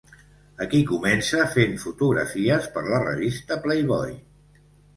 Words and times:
Aquí 0.63 0.79
comença 0.91 1.43
fent 1.57 1.77
fotografies 1.85 2.67
per 2.79 2.85
la 2.89 3.05
revista 3.05 3.61
Playboy. 3.69 4.21